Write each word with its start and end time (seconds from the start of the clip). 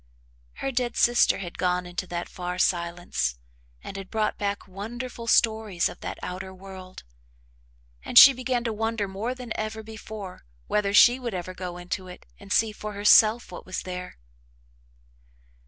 Her 0.53 0.71
dead 0.71 0.97
sister 0.97 1.37
had 1.37 1.59
gone 1.59 1.85
into 1.85 2.07
that 2.07 2.27
far 2.27 2.57
silence 2.57 3.35
and 3.83 3.97
had 3.97 4.09
brought 4.09 4.35
back 4.35 4.67
wonderful 4.67 5.27
stories 5.27 5.87
of 5.89 5.99
that 5.99 6.17
outer 6.23 6.51
world: 6.51 7.03
and 8.03 8.17
she 8.17 8.33
began 8.33 8.63
to 8.63 8.73
wonder 8.73 9.07
more 9.07 9.35
than 9.35 9.51
ever 9.55 9.83
before 9.83 10.43
whether 10.65 10.91
she 10.91 11.19
would 11.19 11.35
ever 11.35 11.53
go 11.53 11.77
into 11.77 12.07
it 12.07 12.25
and 12.39 12.51
see 12.51 12.71
for 12.71 12.93
herself 12.93 13.51
what 13.51 13.63
was 13.63 13.83
there. 13.83 14.17